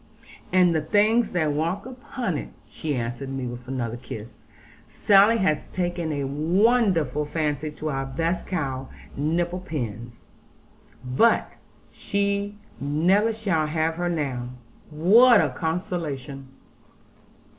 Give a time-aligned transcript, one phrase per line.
[0.51, 4.43] 'And the things that walk upon it,' she answered me with another kiss;
[4.87, 10.23] 'Sally has taken a wonderful fancy to our best cow, "Nipple pins."
[11.05, 11.51] But
[11.91, 14.47] she never shall have her now;
[14.89, 16.47] what a consolation!'